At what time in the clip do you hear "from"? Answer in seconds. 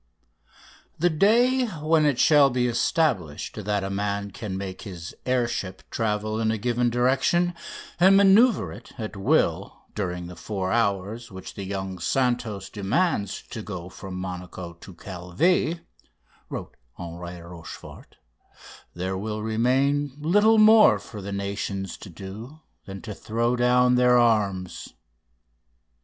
13.89-14.15